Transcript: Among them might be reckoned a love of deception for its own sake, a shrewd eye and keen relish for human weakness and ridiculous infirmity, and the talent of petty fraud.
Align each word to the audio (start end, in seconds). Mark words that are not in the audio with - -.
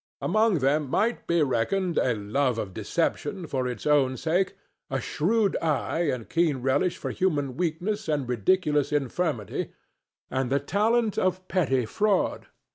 Among 0.19 0.57
them 0.57 0.89
might 0.89 1.27
be 1.27 1.43
reckoned 1.43 1.99
a 1.99 2.15
love 2.15 2.57
of 2.57 2.73
deception 2.73 3.45
for 3.45 3.67
its 3.67 3.85
own 3.85 4.17
sake, 4.17 4.55
a 4.89 4.99
shrewd 4.99 5.55
eye 5.57 6.09
and 6.09 6.27
keen 6.27 6.63
relish 6.63 6.97
for 6.97 7.11
human 7.11 7.55
weakness 7.55 8.07
and 8.09 8.27
ridiculous 8.27 8.91
infirmity, 8.91 9.73
and 10.31 10.49
the 10.49 10.59
talent 10.59 11.19
of 11.19 11.47
petty 11.47 11.85
fraud. 11.85 12.47